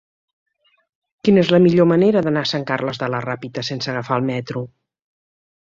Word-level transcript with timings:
Quina 1.27 1.41
és 1.43 1.51
la 1.55 1.59
millor 1.67 1.87
manera 1.91 2.23
d'anar 2.29 2.43
a 2.49 2.51
Sant 2.53 2.67
Carles 2.73 3.03
de 3.05 3.11
la 3.17 3.21
Ràpita 3.29 3.67
sense 3.71 3.95
agafar 3.95 4.21
el 4.23 4.31
metro? 4.35 4.69